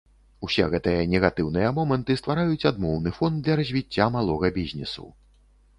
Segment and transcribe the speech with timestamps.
[0.45, 5.03] Усе гэтыя негатыўныя моманты ствараюць адмоўны фон для развіцця малога бізнесу.